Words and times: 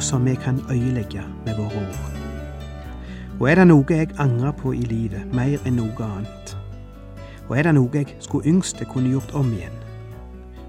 som 0.00 0.24
vi 0.24 0.34
kan 0.34 0.60
øyelegge 0.70 1.22
med 1.44 1.56
våre 1.56 1.76
ord. 1.76 2.12
Og 3.40 3.50
er 3.50 3.54
det 3.54 3.66
noe 3.68 3.84
jeg 3.90 4.14
angrer 4.18 4.52
på 4.56 4.72
i 4.72 4.84
livet 4.88 5.34
mer 5.34 5.60
enn 5.68 5.76
noe 5.76 6.08
annet, 6.08 6.56
og 7.48 7.58
er 7.58 7.68
det 7.68 7.74
noe 7.76 7.92
jeg 7.94 8.16
skulle 8.18 8.48
yngst 8.48 8.80
jeg 8.80 8.88
kunne 8.88 9.12
gjort 9.12 9.34
om 9.34 9.52
igjen, 9.52 9.76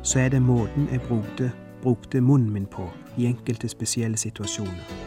så 0.03 0.19
er 0.19 0.29
det 0.35 0.41
måten 0.41 0.87
jeg 0.91 1.01
brukte, 1.07 1.51
brukte 1.81 2.21
munnen 2.21 2.53
min 2.53 2.65
på 2.65 2.89
i 3.17 3.25
enkelte 3.25 3.67
spesielle 3.67 4.17
situasjoner. 4.17 5.06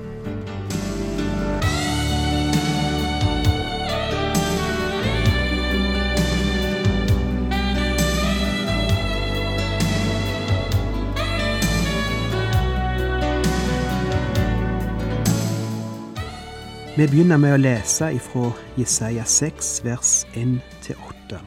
Vi 16.91 17.05
begynner 17.07 17.37
med 17.39 17.53
å 17.55 17.59
lese 17.61 18.09
ifra 18.11 18.49
Jesaja 18.75 19.23
6, 19.23 19.67
vers 19.85 20.09
1-8. 20.35 21.37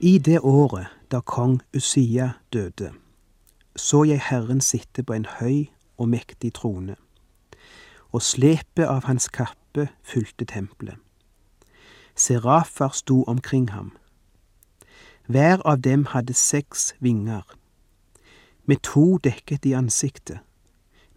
I 0.00 0.12
det 0.16 0.38
året 0.40 0.94
da 1.12 1.18
kong 1.20 1.58
Usia 1.76 2.30
døde, 2.48 2.94
så 3.76 4.00
jeg 4.08 4.22
Herren 4.24 4.62
sitte 4.64 5.04
på 5.04 5.12
en 5.12 5.26
høy 5.28 5.66
og 6.00 6.08
mektig 6.08 6.54
trone, 6.56 6.94
og 8.16 8.24
slepet 8.24 8.88
av 8.88 9.04
hans 9.04 9.28
kappe 9.28 9.90
fylte 10.00 10.46
tempelet. 10.48 10.96
Serafer 12.16 12.94
sto 12.96 13.26
omkring 13.28 13.66
ham. 13.74 13.90
Hver 15.28 15.60
av 15.68 15.84
dem 15.84 16.06
hadde 16.14 16.32
seks 16.32 16.94
vinger. 17.04 17.44
Med 18.64 18.80
to 18.80 19.18
dekket 19.20 19.68
de 19.68 19.76
ansiktet, 19.76 20.40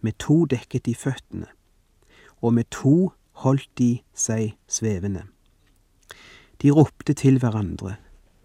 med 0.04 0.20
to 0.20 0.44
dekket 0.44 0.84
de 0.84 0.94
føttene 0.94 1.48
og 2.40 2.54
med 2.54 2.64
to 2.70 3.12
holdt 3.32 3.68
de 3.78 4.00
seg 4.14 4.54
svevende. 4.68 5.24
De 6.62 6.70
ropte 6.70 7.12
til 7.12 7.38
hverandre, 7.38 7.96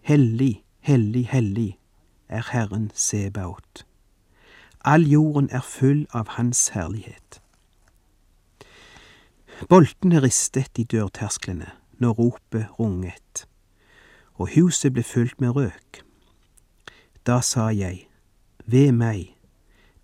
Hellig, 0.06 0.62
hellig, 0.80 1.26
hellig 1.26 1.78
er 2.28 2.46
Herren 2.52 2.90
Sebaot. 2.94 3.82
All 4.84 5.02
jorden 5.02 5.48
er 5.50 5.64
full 5.66 6.06
av 6.14 6.28
Hans 6.36 6.68
herlighet. 6.68 7.40
Boltene 9.68 10.22
ristet 10.22 10.78
i 10.78 10.84
dørtersklene 10.86 11.72
når 11.98 12.14
ropet 12.20 12.78
runget, 12.78 13.48
og 14.38 14.54
huset 14.54 14.94
ble 14.94 15.02
fylt 15.02 15.40
med 15.40 15.56
røk. 15.58 16.04
Da 17.26 17.40
sa 17.42 17.72
jeg, 17.74 18.06
Ved 18.66 18.92
meg, 18.92 19.36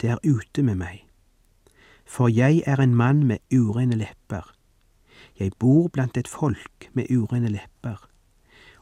det 0.01 0.11
er 0.11 0.19
ute 0.23 0.63
med 0.63 0.79
meg 0.83 1.12
for 2.13 2.29
jeg 2.29 2.63
er 2.67 2.77
en 2.77 2.95
mann 2.95 3.27
med 3.27 3.39
urene 3.53 3.97
lepper. 3.97 4.53
Jeg 5.39 5.51
bor 5.59 5.89
blant 5.89 6.17
et 6.17 6.29
folk 6.29 6.91
med 6.93 7.07
urene 7.11 7.49
lepper, 7.49 8.09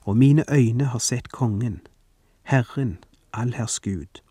og 0.02 0.16
mine 0.16 0.44
øyne 0.52 0.84
har 0.84 0.98
sett 0.98 1.28
Kongen, 1.32 1.80
Herren, 2.42 2.98
allherrs 3.32 3.80
Gud. 3.80 4.22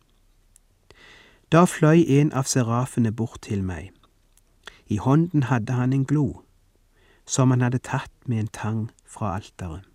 Da 1.52 1.64
fløy 1.64 2.04
en 2.08 2.34
av 2.34 2.44
serafene 2.44 3.12
bort 3.12 3.40
til 3.48 3.64
meg. 3.64 3.94
I 4.88 4.98
hånden 4.98 5.44
hadde 5.44 5.74
han 5.74 5.94
en 5.94 6.04
glo, 6.06 6.42
som 7.26 7.56
han 7.56 7.62
hadde 7.62 7.80
tatt 7.80 8.12
med 8.26 8.40
en 8.40 8.52
tang 8.52 8.92
fra 9.08 9.36
alteret. 9.36 9.88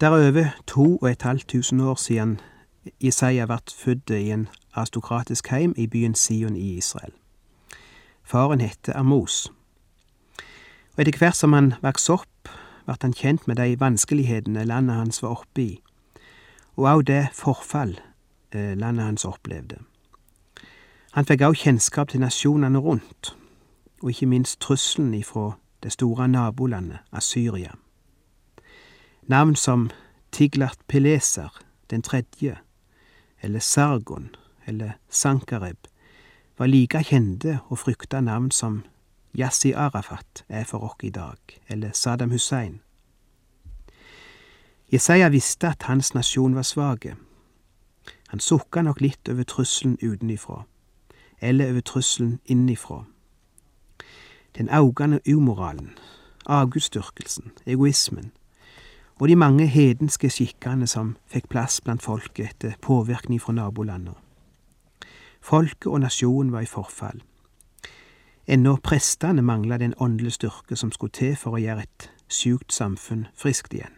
Det 0.00 0.06
er 0.06 0.28
over 0.30 0.54
to 0.66 0.96
og 0.96 1.10
et 1.10 1.22
halvt 1.22 1.48
tusen 1.48 1.80
år 1.80 1.94
siden 1.94 2.38
Jesaja 3.02 3.46
ble 3.50 3.58
født 3.74 4.10
i 4.14 4.30
en 4.30 4.46
aristokratisk 4.78 5.48
heim 5.48 5.74
i 5.76 5.86
byen 5.86 6.14
Sion 6.14 6.56
i 6.56 6.76
Israel. 6.76 7.12
Faren 8.22 8.60
het 8.60 8.88
Amos. 8.94 9.52
Og 10.96 11.00
etter 11.00 11.18
hvert 11.18 11.36
som 11.36 11.52
han 11.52 11.74
vokste 11.82 12.12
opp, 12.12 12.50
ble 12.86 12.96
han 13.02 13.14
kjent 13.14 13.46
med 13.46 13.60
de 13.60 13.76
vanskelighetene 13.80 14.64
landet 14.64 14.96
hans 14.96 15.22
var 15.22 15.36
oppe 15.42 15.62
i, 15.62 15.70
og 16.76 16.88
også 16.88 17.06
det 17.10 17.22
forfall 17.34 17.98
eh, 18.52 18.74
landet 18.78 19.04
hans 19.04 19.24
opplevde. 19.24 19.78
Han 21.12 21.26
fikk 21.26 21.42
også 21.42 21.62
kjennskap 21.62 22.08
til 22.08 22.20
nasjonene 22.20 22.78
rundt, 22.78 23.36
og 24.02 24.10
ikke 24.10 24.26
minst 24.26 24.60
trusselen 24.60 25.14
ifra 25.14 25.52
det 25.82 25.92
store 25.92 26.28
nabolandet 26.28 26.98
Asyria. 27.12 27.74
Navn 29.22 29.56
som 29.56 29.90
Tiglat 30.32 30.78
Peleser 30.88 31.62
den 31.90 32.02
tredje, 32.02 32.56
eller 33.42 33.58
Sargon, 33.58 34.34
eller 34.68 34.98
Sankareb, 35.08 35.88
var 36.58 36.66
like 36.66 37.02
kjente 37.04 37.58
og 37.68 37.78
frykta 37.78 38.20
navn 38.20 38.50
som 38.50 38.82
Yassi 39.38 39.72
Arafat 39.72 40.44
er 40.48 40.64
for 40.64 40.84
oss 40.84 41.02
i 41.02 41.10
dag, 41.10 41.38
eller 41.68 41.92
Saddam 41.92 42.30
Hussein. 42.30 42.80
Jesaja 44.92 45.28
visste 45.28 45.68
at 45.68 45.82
hans 45.82 46.14
nasjon 46.14 46.54
var 46.54 46.62
svak. 46.62 47.06
Han 48.28 48.40
sukka 48.40 48.82
nok 48.82 49.00
litt 49.00 49.28
over 49.28 49.44
trusselen 49.44 49.98
utenifra, 50.02 50.62
eller 51.40 51.70
over 51.70 51.80
trusselen 51.80 52.40
innifra. 52.44 53.04
Den 54.56 54.68
augende 54.68 55.20
umoralen, 55.28 55.98
avgudsdyrkelsen, 56.46 57.52
egoismen, 57.66 58.32
og 59.20 59.28
de 59.28 59.36
mange 59.36 59.66
hedenske 59.66 60.30
skikkene 60.30 60.86
som 60.86 61.16
fikk 61.26 61.48
plass 61.48 61.80
blant 61.80 62.02
folket 62.02 62.50
etter 62.50 62.78
påvirkning 62.80 63.40
fra 63.42 63.52
nabolandene. 63.52 64.27
Folket 65.40 65.86
og 65.86 66.00
nasjonen 66.00 66.52
var 66.52 66.66
i 66.66 66.70
forfall. 66.70 67.22
Ennå 68.48 68.76
prestene 68.82 69.42
mangla 69.42 69.78
den 69.78 69.94
åndelige 70.00 70.38
styrke 70.38 70.76
som 70.76 70.92
skulle 70.92 71.12
til 71.12 71.36
for 71.36 71.56
å 71.56 71.62
gjøre 71.62 71.84
et 71.84 72.10
sjukt 72.32 72.72
samfunn 72.72 73.26
friskt 73.36 73.74
igjen. 73.76 73.92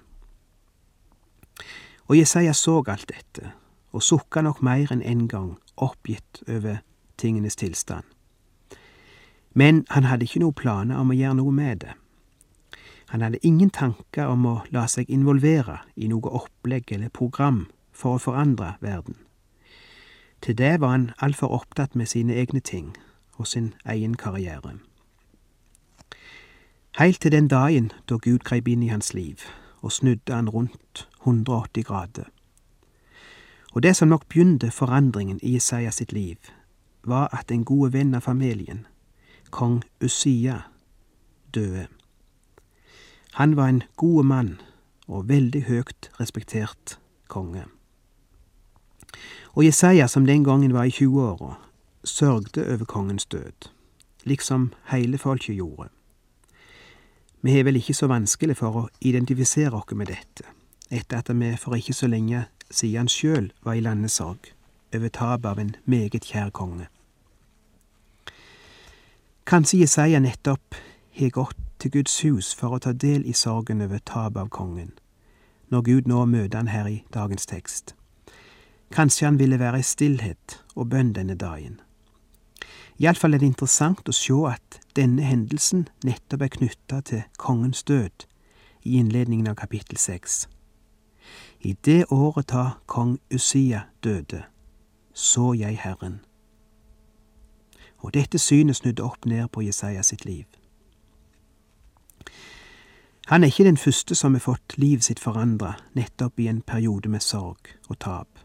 Og 2.11 2.17
Jesaja 2.19 2.53
så 2.53 2.81
alt 2.91 3.07
dette, 3.09 3.53
og 3.93 4.03
sukka 4.03 4.43
nok 4.43 4.63
mer 4.63 4.91
enn 4.91 5.03
en 5.07 5.29
gang, 5.29 5.53
oppgitt 5.77 6.43
over 6.49 6.83
tingenes 7.19 7.57
tilstand. 7.57 8.03
Men 9.55 9.85
han 9.91 10.05
hadde 10.11 10.27
ikke 10.27 10.43
noen 10.43 10.59
planer 10.59 10.99
om 10.99 11.11
å 11.11 11.19
gjøre 11.19 11.39
noe 11.39 11.55
med 11.55 11.85
det. 11.87 11.95
Han 13.11 13.23
hadde 13.23 13.43
ingen 13.47 13.71
tanker 13.71 14.27
om 14.31 14.47
å 14.47 14.57
la 14.71 14.87
seg 14.91 15.11
involvere 15.11 15.81
i 15.97 16.11
noe 16.11 16.31
opplegg 16.43 16.93
eller 16.95 17.11
program 17.11 17.69
for 17.91 18.19
å 18.19 18.23
forandre 18.23 18.77
verden. 18.83 19.17
Til 20.43 20.59
det 20.59 20.81
var 20.81 20.89
han 20.89 21.11
altfor 21.19 21.47
opptatt 21.47 21.97
med 21.97 22.07
sine 22.07 22.35
egne 22.35 22.61
ting 22.61 22.97
og 23.33 23.47
sin 23.47 23.75
egen 23.85 24.17
karriere. 24.17 24.79
Heilt 26.99 27.21
til 27.21 27.33
den 27.33 27.49
dagen 27.49 27.93
da 28.09 28.17
Gud 28.17 28.39
greip 28.39 28.69
inn 28.69 28.83
i 28.83 28.89
hans 28.89 29.15
liv 29.15 29.37
og 29.81 29.93
snudde 29.93 30.35
han 30.35 30.49
rundt 30.49 31.09
180 31.21 31.85
grader. 31.85 32.25
Og 33.73 33.83
det 33.83 33.97
som 33.97 34.09
nok 34.09 34.27
begynte 34.29 34.71
forandringen 34.71 35.41
i 35.43 35.57
Isaiah 35.57 35.93
sitt 35.93 36.13
liv, 36.13 36.37
var 37.05 37.29
at 37.33 37.51
en 37.51 37.65
god 37.65 37.91
venn 37.91 38.15
av 38.15 38.21
familien, 38.21 38.87
kong 39.51 39.83
Usia, 40.03 40.61
døde. 41.55 41.87
Han 43.33 43.57
var 43.57 43.69
en 43.69 43.83
god 43.97 44.25
mann 44.25 44.61
og 45.07 45.29
veldig 45.29 45.63
høgt 45.63 46.11
respektert 46.21 46.99
konge. 47.29 47.65
Og 49.55 49.65
Jesaja, 49.65 50.07
som 50.07 50.27
den 50.27 50.45
gangen 50.45 50.75
var 50.75 50.85
i 50.85 50.91
20-åra, 50.95 51.55
sørgde 52.05 52.67
over 52.75 52.85
kongens 52.85 53.27
død, 53.27 53.71
liksom 54.25 54.73
hele 54.93 55.19
folket 55.19 55.57
gjorde. 55.57 55.89
Vi 57.43 57.51
har 57.51 57.65
vel 57.65 57.77
ikke 57.77 57.95
så 57.95 58.07
vanskelig 58.07 58.57
for 58.57 58.77
å 58.77 58.89
identifisere 59.01 59.75
oss 59.77 59.95
med 59.97 60.13
dette, 60.13 60.45
etter 60.91 61.19
at 61.19 61.31
vi 61.33 61.57
for 61.57 61.75
ikke 61.75 61.97
så 61.97 62.07
lenge 62.07 62.45
siden 62.71 63.09
sjøl 63.09 63.51
var 63.65 63.75
i 63.75 63.81
landesorg 63.81 64.53
over 64.95 65.09
tapet 65.09 65.51
av 65.51 65.59
en 65.59 65.77
meget 65.85 66.25
kjær 66.25 66.51
konge. 66.51 66.87
Kanskje 69.47 69.81
Jesaja 69.81 70.21
nettopp 70.21 70.77
har 71.19 71.31
gått 71.35 71.57
til 71.79 71.91
Guds 71.91 72.21
hus 72.23 72.55
for 72.55 72.77
å 72.77 72.79
ta 72.79 72.93
del 72.93 73.25
i 73.27 73.33
sorgen 73.33 73.83
over 73.83 73.99
tapet 73.99 74.45
av 74.45 74.51
kongen, 74.53 74.93
når 75.69 75.83
Gud 75.83 76.11
nå 76.11 76.27
møter 76.27 76.61
han 76.61 76.69
her 76.69 76.87
i 76.87 77.03
dagens 77.15 77.47
tekst. 77.47 77.95
Kanskje 78.91 79.27
han 79.27 79.39
ville 79.39 79.59
være 79.59 79.79
i 79.79 79.87
stillhet 79.87 80.65
og 80.75 80.91
bønn 80.91 81.13
denne 81.15 81.35
dagen. 81.35 81.81
Iallfall 83.01 83.35
er 83.35 83.41
det 83.41 83.47
interessant 83.47 84.09
å 84.11 84.13
se 84.13 84.35
at 84.51 84.81
denne 84.99 85.23
hendelsen 85.25 85.87
nettopp 86.05 86.43
er 86.43 86.55
knytta 86.57 87.01
til 87.01 87.23
kongens 87.39 87.83
død 87.89 88.27
i 88.85 88.99
innledningen 88.99 89.49
av 89.49 89.57
kapittel 89.57 89.97
seks. 89.99 90.49
I 91.61 91.77
det 91.85 92.05
året 92.11 92.51
da 92.53 92.65
kong 92.87 93.19
Usia 93.33 93.87
døde, 94.05 94.43
så 95.15 95.53
jeg 95.55 95.79
Herren. 95.81 96.21
Og 98.01 98.15
dette 98.15 98.39
synet 98.39 98.77
snudde 98.77 99.05
opp 99.05 99.25
ned 99.25 99.49
på 99.53 99.63
Jesaja 99.63 100.03
sitt 100.03 100.25
liv. 100.25 100.45
Han 103.31 103.45
er 103.45 103.53
ikke 103.53 103.65
den 103.65 103.77
første 103.77 104.15
som 104.15 104.35
har 104.35 104.43
fått 104.43 104.77
livet 104.77 105.05
sitt 105.05 105.21
forandra 105.21 105.77
nettopp 105.95 106.41
i 106.41 106.49
en 106.49 106.63
periode 106.67 107.09
med 107.09 107.23
sorg 107.23 107.77
og 107.89 107.99
tap, 108.01 108.41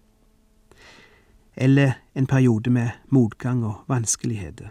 eller 1.58 1.92
en 2.16 2.28
periode 2.28 2.70
med 2.70 2.90
motgang 3.10 3.66
og 3.66 3.84
vanskeligheter. 3.88 4.70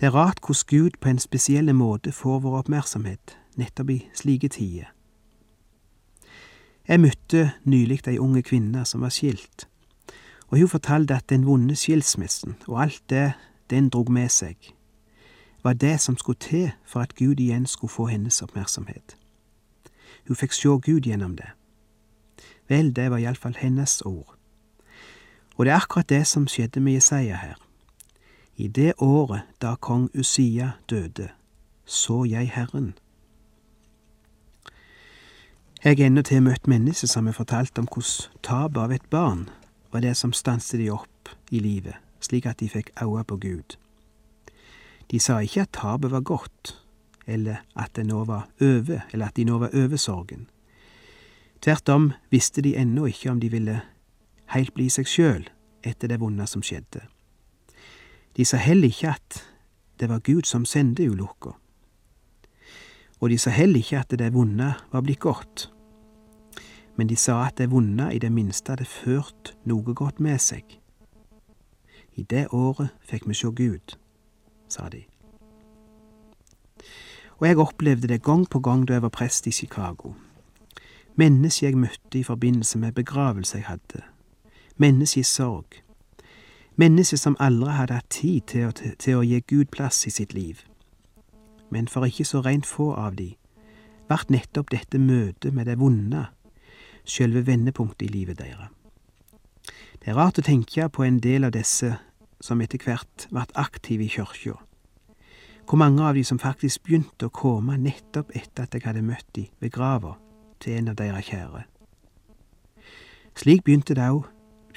Det 0.00 0.06
er 0.06 0.14
rart 0.14 0.40
hvordan 0.46 0.66
Gud 0.66 0.90
på 1.00 1.08
en 1.08 1.18
spesiell 1.18 1.74
måte 1.74 2.12
får 2.12 2.40
vår 2.40 2.58
oppmerksomhet 2.58 3.38
nettopp 3.56 3.90
i 3.90 3.98
slike 4.14 4.48
tider. 4.48 4.92
Jeg 6.88 7.00
møtte 7.00 7.52
nylig 7.64 8.00
ei 8.08 8.18
unge 8.18 8.42
kvinne 8.42 8.84
som 8.84 9.00
var 9.00 9.12
skilt, 9.14 9.68
og 10.48 10.58
hun 10.58 10.68
fortalte 10.68 11.14
at 11.14 11.28
den 11.30 11.46
vonde 11.46 11.76
skilsmissen 11.76 12.56
og 12.66 12.82
alt 12.82 13.02
det 13.10 13.32
den 13.70 13.88
drog 13.88 14.10
med 14.10 14.28
seg, 14.28 14.56
var 15.62 15.72
det 15.72 16.00
som 16.00 16.16
skulle 16.16 16.38
til 16.38 16.72
for 16.84 17.00
at 17.00 17.14
Gud 17.14 17.40
igjen 17.40 17.66
skulle 17.66 17.92
få 17.92 18.06
hennes 18.10 18.42
oppmerksomhet. 18.42 19.16
Hun 20.26 20.36
fikk 20.36 20.52
sjå 20.52 20.78
Gud 20.78 21.06
gjennom 21.06 21.36
det. 21.36 21.48
Vel, 22.68 22.92
det 22.96 23.10
var 23.10 23.22
iallfall 23.22 23.56
hennes 23.58 24.02
ord. 24.02 24.34
Og 25.56 25.64
det 25.64 25.72
er 25.72 25.80
akkurat 25.80 26.08
det 26.08 26.26
som 26.26 26.46
skjedde 26.48 26.80
med 26.80 26.92
Jesaja 26.92 27.36
her. 27.36 27.54
I 28.56 28.68
det 28.68 28.92
året 28.98 29.42
da 29.62 29.74
kong 29.74 30.10
Usia 30.14 30.70
døde, 30.90 31.28
så 31.84 32.24
jeg 32.24 32.50
Herren. 32.54 32.94
Jeg 35.84 35.96
har 35.98 36.06
endatil 36.06 36.42
møtt 36.42 36.68
mennesker 36.70 37.08
som 37.10 37.26
har 37.26 37.34
fortalt 37.34 37.78
om 37.78 37.88
hvordan 37.90 38.42
tapet 38.42 38.78
av 38.78 38.92
et 38.92 39.08
barn 39.10 39.48
var 39.92 40.00
det 40.00 40.16
som 40.16 40.32
stanset 40.32 40.78
de 40.78 40.90
opp 40.94 41.32
i 41.50 41.58
livet, 41.58 41.96
slik 42.20 42.46
at 42.46 42.60
de 42.60 42.68
fikk 42.68 42.92
øye 43.02 43.24
på 43.24 43.36
Gud. 43.36 43.76
De 45.10 45.18
sa 45.20 45.40
ikke 45.42 45.66
at 45.66 45.72
tapet 45.74 46.10
var 46.10 46.20
godt, 46.20 46.78
eller 47.26 47.64
at 47.76 47.90
det 47.96 48.06
nå 48.06 48.24
var 48.24 48.48
over, 48.60 49.00
eller 49.12 49.26
at 49.26 49.36
de 49.36 49.44
nå 49.44 49.58
var 49.58 49.74
over 49.74 49.96
sorgen. 49.96 50.46
Tvert 51.62 51.88
om 51.88 52.12
visste 52.30 52.62
de 52.62 52.76
ennå 52.76 53.06
ikke 53.06 53.30
om 53.30 53.40
de 53.40 53.50
ville 53.50 53.80
heilt 54.54 54.74
bli 54.74 54.88
seg 54.92 55.08
sjøl 55.08 55.48
etter 55.82 56.08
det 56.08 56.20
vonde 56.20 56.46
som 56.46 56.62
skjedde. 56.62 57.02
De 58.36 58.44
sa 58.44 58.56
heller 58.56 58.88
ikke 58.88 59.14
at 59.16 59.42
det 60.00 60.08
var 60.08 60.22
Gud 60.24 60.48
som 60.48 60.64
sendte 60.64 61.06
ulukka. 61.10 61.52
Og 63.20 63.30
de 63.30 63.38
sa 63.38 63.50
heller 63.54 63.78
ikke 63.78 64.00
at 64.00 64.14
det 64.18 64.32
vonde 64.34 64.72
var 64.92 65.02
blitt 65.04 65.20
godt. 65.20 65.68
Men 66.96 67.08
de 67.08 67.16
sa 67.16 67.44
at 67.46 67.58
det 67.58 67.70
vonde 67.70 68.10
i 68.14 68.18
det 68.18 68.32
minste 68.32 68.72
hadde 68.72 68.88
ført 68.88 69.54
noe 69.64 69.94
godt 69.94 70.20
med 70.20 70.40
seg. 70.42 70.64
I 72.14 72.24
det 72.28 72.48
året 72.52 72.92
fikk 73.08 73.28
vi 73.28 73.36
sjå 73.36 73.52
Gud 73.56 73.96
sa 74.72 74.88
de. 74.88 75.04
Og 77.40 77.48
jeg 77.48 77.58
opplevde 77.58 78.08
det 78.08 78.22
gang 78.22 78.44
på 78.48 78.60
gang 78.60 78.84
da 78.88 78.96
jeg 78.96 79.02
var 79.02 79.14
prest 79.14 79.46
i 79.46 79.52
Chicago. 79.52 80.14
Mennesker 81.16 81.66
jeg 81.66 81.78
møtte 81.78 82.18
i 82.18 82.24
forbindelse 82.24 82.78
med 82.78 82.92
begravelse 82.96 83.58
jeg 83.58 83.66
hadde. 83.66 84.02
Mennesker 84.76 85.20
i 85.20 85.24
sorg. 85.24 85.82
Mennesket 86.76 87.20
som 87.20 87.36
aldri 87.40 87.72
hadde 87.76 87.98
hatt 88.00 88.10
tid 88.10 88.46
til 88.48 88.68
å, 88.68 88.72
til 88.72 89.18
å 89.18 89.24
gi 89.26 89.40
Gud 89.46 89.70
plass 89.70 90.06
i 90.06 90.10
sitt 90.10 90.32
liv. 90.32 90.62
Men 91.70 91.88
for 91.88 92.04
ikke 92.08 92.24
så 92.24 92.40
rent 92.44 92.66
få 92.68 92.92
av 92.96 93.16
de, 93.16 93.34
vart 94.08 94.32
nettopp 94.32 94.72
dette 94.72 94.98
møtet 94.98 95.54
med 95.54 95.68
det 95.68 95.78
vonde 95.80 96.26
sjølve 97.08 97.44
vendepunktet 97.46 98.06
i 98.08 98.12
livet 98.12 98.38
deres. 98.38 98.70
Det 100.02 100.10
er 100.10 100.18
rart 100.18 100.40
å 100.40 100.44
tenke 100.46 100.88
på 100.90 101.04
en 101.06 101.20
del 101.22 101.46
av 101.46 101.54
disse 101.54 101.94
som 102.42 102.60
etter 102.60 102.82
hvert 102.82 103.28
vart 103.30 103.52
aktive 103.58 104.06
i 104.06 104.10
kyrkja. 104.10 104.56
Hvor 105.62 105.78
mange 105.78 106.02
av 106.02 106.16
de 106.18 106.24
som 106.26 106.40
faktisk 106.42 106.82
begynte 106.88 107.28
å 107.28 107.34
komme 107.34 107.78
nettopp 107.78 108.32
etter 108.34 108.66
at 108.66 108.74
jeg 108.74 108.82
hadde 108.84 109.04
møtt 109.06 109.28
de 109.36 109.46
ved 109.62 109.70
grava 109.72 110.16
til 110.60 110.80
en 110.80 110.90
av 110.90 110.98
deres 110.98 111.28
kjære. 111.30 111.62
Slik 113.38 113.62
begynte 113.64 113.94
det 113.96 114.10
òg 114.10 114.26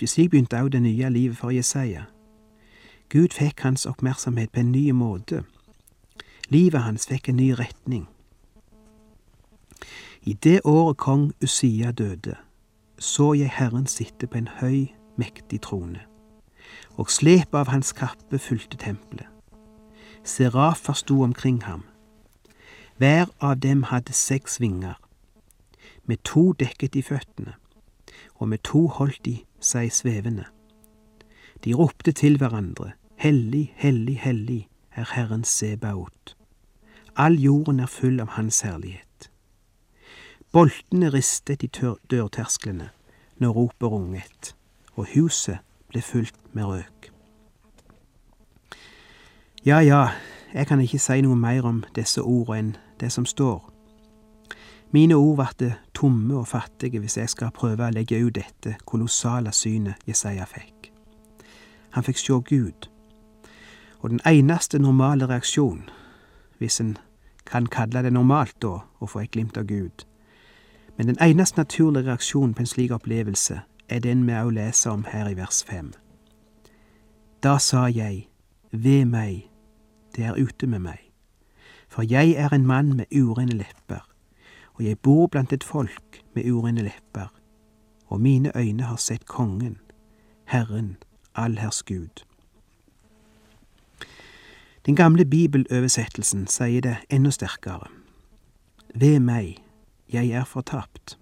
slik 0.03 0.31
begynte 0.31 0.59
òg 0.59 0.74
det 0.75 0.81
nye 0.81 1.09
livet 1.09 1.38
for 1.38 1.56
Jesaja. 1.56 2.06
Gud 3.09 3.31
fikk 3.31 3.63
hans 3.63 3.86
oppmerksomhet 3.86 4.51
på 4.51 4.59
en 4.59 4.71
ny 4.71 4.92
måte. 4.92 5.44
Livet 6.50 6.81
hans 6.81 7.07
fikk 7.07 7.30
en 7.30 7.39
ny 7.39 7.51
retning. 7.56 8.07
I 10.24 10.33
det 10.33 10.62
året 10.65 10.97
kong 10.97 11.31
Usia 11.44 11.92
døde, 11.92 12.36
så 13.00 13.33
jeg 13.33 13.53
Herren 13.53 13.88
sitte 13.88 14.27
på 14.27 14.38
en 14.38 14.51
høy, 14.59 14.92
mektig 15.15 15.62
trone 15.62 16.01
og 16.98 17.12
slepet 17.12 17.56
av 17.59 17.71
hans 17.71 17.91
kappe 17.95 18.39
fulgte 18.39 18.77
tempelet. 18.80 19.27
Serafer 20.25 20.94
sto 20.94 21.21
omkring 21.24 21.62
ham. 21.63 21.83
Hver 22.98 23.30
av 23.39 23.59
dem 23.59 23.83
hadde 23.91 24.13
seks 24.13 24.59
vinger. 24.62 24.95
Med 26.06 26.24
to 26.24 26.53
dekket 26.53 26.94
de 26.94 27.03
føttene, 27.03 27.53
og 28.36 28.50
med 28.50 28.63
to 28.63 28.88
holdt 28.88 29.25
de 29.25 29.39
seg 29.59 29.91
svevende. 29.93 30.45
De 31.63 31.73
ropte 31.73 32.11
til 32.11 32.37
hverandre, 32.37 32.91
Hellig, 33.15 33.73
hellig, 33.75 34.19
hellig 34.19 34.67
er 34.91 35.13
Herren 35.15 35.43
Sebaot. 35.43 36.35
All 37.15 37.39
jorden 37.39 37.79
er 37.79 37.88
full 37.88 38.19
av 38.19 38.27
Hans 38.35 38.62
herlighet. 38.62 39.29
Boltene 40.51 41.09
ristet 41.13 41.63
i 41.63 41.69
dørtersklene 42.12 42.89
når 43.39 43.55
ropet 43.55 43.88
runget, 43.88 44.55
og 44.95 45.07
huset 45.15 45.63
ble 45.89 46.01
fylt 46.01 46.35
med 46.53 46.65
røk. 46.65 47.12
Ja, 49.65 49.79
ja, 49.79 50.09
jeg 50.53 50.67
kan 50.67 50.81
ikke 50.81 51.00
si 51.00 51.21
noe 51.24 51.35
mer 51.35 51.65
om 51.65 51.83
disse 51.95 52.21
ordene 52.21 52.59
enn 52.59 52.75
det 53.00 53.12
som 53.12 53.25
står. 53.25 53.75
Mine 54.95 55.15
ord 55.15 55.55
blir 55.57 55.73
tomme 55.93 56.37
og 56.37 56.47
fattige 56.47 56.99
hvis 57.03 57.17
jeg 57.17 57.29
skal 57.29 57.51
prøve 57.51 57.83
å 57.83 57.91
legge 57.91 58.15
ut 58.23 58.37
dette 58.37 58.77
kolossale 58.87 59.51
synet 59.51 59.99
Jesaja 60.07 60.45
fikk. 60.47 60.87
Han 61.97 62.05
fikk 62.05 62.21
sjå 62.21 62.37
Gud, 62.47 62.87
og 63.99 64.13
den 64.13 64.21
eneste 64.23 64.79
normale 64.79 65.27
reaksjon, 65.27 65.89
hvis 66.63 66.79
en 66.79 66.95
kan 67.43 67.67
kalle 67.67 68.05
det 68.07 68.13
normalt 68.15 68.55
da, 68.63 68.85
å 69.03 69.11
få 69.11 69.25
et 69.25 69.33
glimt 69.35 69.59
av 69.59 69.67
Gud, 69.67 70.07
men 70.95 71.11
den 71.11 71.19
eneste 71.19 71.59
naturlige 71.59 72.07
reaksjonen 72.13 72.55
på 72.55 72.63
en 72.63 72.71
slik 72.71 72.95
opplevelse 72.95 73.59
er 73.91 73.99
den 73.99 74.23
vi 74.23 74.39
òg 74.39 74.55
leser 74.55 74.95
om 74.95 75.03
her 75.11 75.27
i 75.27 75.35
vers 75.35 75.59
fem. 75.67 75.91
Da 77.43 77.57
sa 77.59 77.89
jeg, 77.91 78.29
ved 78.71 79.11
meg, 79.11 79.49
det 80.15 80.31
er 80.31 80.39
ute 80.39 80.71
med 80.71 80.87
meg, 80.87 81.03
for 81.91 82.07
jeg 82.07 82.39
er 82.39 82.55
en 82.55 82.67
mann 82.67 82.95
med 82.95 83.11
urene 83.11 83.59
lepper, 83.59 84.07
og 84.75 84.84
jeg 84.84 85.00
bor 85.00 85.27
blant 85.27 85.53
et 85.53 85.63
folk 85.63 86.22
med 86.36 86.51
urene 86.51 86.82
lepper, 86.82 87.27
og 88.08 88.22
mine 88.22 88.51
øyne 88.58 88.84
har 88.84 88.96
sett 88.96 89.25
Kongen, 89.25 89.77
Herren, 90.46 90.98
allherrs 91.36 91.84
Gud. 91.84 92.24
Den 94.86 94.96
gamle 94.96 95.25
bibeloversettelsen 95.25 96.48
sier 96.48 96.82
det 96.82 96.98
enda 97.10 97.32
sterkere. 97.32 97.88
Ved 98.96 99.20
meg, 99.20 99.58
jeg 100.13 100.29
er 100.29 100.44
fortapt. 100.46 101.17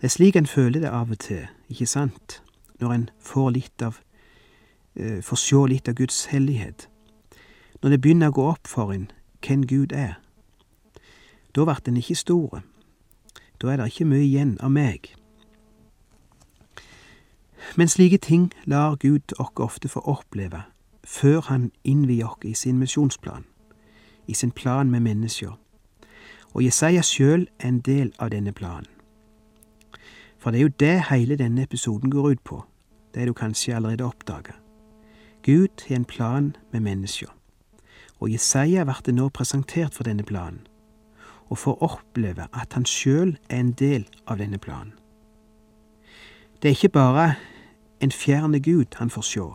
Det 0.00 0.08
er 0.08 0.16
slik 0.16 0.36
en 0.36 0.46
føler 0.46 0.80
det 0.80 0.90
av 0.90 1.10
og 1.10 1.18
til, 1.18 1.46
ikke 1.68 1.86
sant, 1.86 2.42
når 2.80 2.92
en 2.92 3.10
får 3.20 3.50
litt 3.50 3.82
av 3.82 4.00
uh, 4.98 5.20
får 5.22 5.38
sjå 5.38 5.66
litt 5.70 5.88
av 5.88 5.94
Guds 5.94 6.24
hellighet. 6.32 6.88
Når 7.82 7.94
det 7.94 8.00
begynner 8.02 8.32
å 8.32 8.36
gå 8.36 8.48
opp 8.50 8.66
for 8.66 8.90
en 8.94 9.10
hvem 9.46 9.62
Gud 9.66 9.94
er. 9.94 10.18
Da 11.54 11.64
vart 11.64 11.88
en 11.88 11.96
ikke 11.96 12.14
store. 12.14 12.62
Da 13.62 13.72
er 13.72 13.76
det 13.76 13.86
ikke 13.86 14.04
mye 14.04 14.24
igjen 14.24 14.56
av 14.60 14.70
meg. 14.72 15.12
Men 17.76 17.88
slike 17.88 18.18
ting 18.18 18.52
lar 18.64 18.96
Gud 18.96 19.32
oss 19.38 19.52
ofte 19.56 19.88
få 19.88 20.00
oppleve 20.00 20.62
før 21.04 21.40
Han 21.40 21.70
innvier 21.84 22.26
oss 22.26 22.44
i 22.44 22.54
sin 22.54 22.78
misjonsplan, 22.78 23.44
i 24.26 24.34
sin 24.34 24.50
plan 24.50 24.90
med 24.90 25.00
mennesker. 25.00 25.58
Og 26.54 26.64
Jesaja 26.64 27.02
sjøl 27.02 27.48
er 27.58 27.68
en 27.68 27.80
del 27.80 28.12
av 28.18 28.30
denne 28.30 28.52
planen. 28.52 28.88
For 30.38 30.50
det 30.50 30.58
er 30.58 30.62
jo 30.62 30.78
det 30.80 31.04
hele 31.10 31.36
denne 31.36 31.62
episoden 31.62 32.10
går 32.10 32.30
ut 32.30 32.44
på, 32.44 32.64
det 33.14 33.22
er 33.22 33.26
du 33.26 33.32
kanskje 33.32 33.76
allerede 33.76 34.04
oppdaga. 34.04 34.52
Gud 35.42 35.88
har 35.88 35.96
en 35.96 36.04
plan 36.04 36.56
med 36.72 36.80
mennesker, 36.80 37.30
og 38.20 38.30
Jesaja 38.30 38.84
blir 38.84 39.14
nå 39.14 39.28
presentert 39.28 39.94
for 39.94 40.04
denne 40.04 40.22
planen. 40.22 40.66
Og 41.52 41.58
får 41.58 41.82
oppleve 41.84 42.46
at 42.56 42.72
han 42.72 42.86
sjøl 42.88 43.36
er 43.50 43.60
en 43.60 43.72
del 43.76 44.06
av 44.24 44.40
denne 44.40 44.58
planen. 44.58 44.94
Det 46.62 46.70
er 46.70 46.76
ikke 46.78 46.94
bare 46.94 47.26
en 48.00 48.14
fjerne 48.14 48.60
Gud 48.62 48.96
han 48.96 49.10
får 49.12 49.26
sjå, 49.28 49.46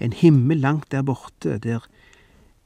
en 0.00 0.14
himmel 0.16 0.60
langt 0.62 0.92
der 0.92 1.02
borte, 1.02 1.58
der, 1.58 1.84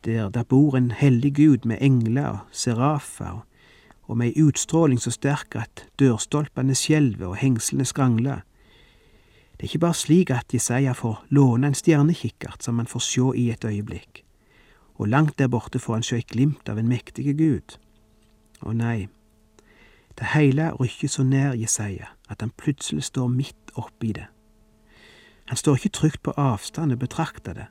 der, 0.04 0.28
der 0.28 0.44
bor 0.44 0.76
en 0.76 0.90
hellig 0.90 1.34
Gud 1.34 1.64
med 1.64 1.78
engler 1.80 2.28
og 2.28 2.38
serafer, 2.52 3.44
og 4.04 4.18
med 4.20 4.34
ei 4.34 4.42
utstråling 4.44 5.00
så 5.00 5.10
sterk 5.14 5.56
at 5.56 5.86
dørstolpene 5.98 6.76
skjelver 6.76 7.32
og 7.32 7.38
hengslene 7.40 7.86
skrangler. 7.88 8.42
Det 9.54 9.64
er 9.64 9.70
ikke 9.70 9.86
bare 9.86 9.96
slik 9.96 10.30
at 10.34 10.52
Jesaja 10.54 10.92
får 10.92 11.24
låne 11.30 11.70
en 11.70 11.78
stjernekikkert 11.78 12.62
som 12.62 12.78
han 12.78 12.90
får 12.90 13.06
sjå 13.06 13.32
i 13.40 13.48
et 13.54 13.64
øyeblikk, 13.64 14.20
og 15.00 15.08
langt 15.08 15.38
der 15.38 15.48
borte 15.48 15.80
får 15.80 16.00
han 16.00 16.06
sjå 16.06 16.20
et 16.20 16.30
glimt 16.34 16.68
av 16.68 16.78
en 16.78 16.90
mektige 16.90 17.32
Gud. 17.38 17.78
Å 18.62 18.72
nei, 18.72 19.08
det 20.18 20.30
hele 20.34 20.70
rykker 20.78 21.10
så 21.10 21.24
nær 21.26 21.56
Jesaja 21.58 22.12
at 22.30 22.40
han 22.40 22.52
plutselig 22.56 23.04
står 23.10 23.28
midt 23.28 23.74
oppi 23.74 24.12
det. 24.12 24.26
Han 25.50 25.56
står 25.56 25.74
ikke 25.74 25.88
trygt 25.88 26.22
på 26.22 26.34
avstand 26.36 26.92
og 26.92 26.98
betrakter 26.98 27.54
det. 27.54 27.66